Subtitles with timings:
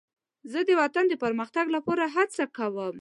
[0.51, 2.95] زه د وطن د پرمختګ لپاره هڅه کوم.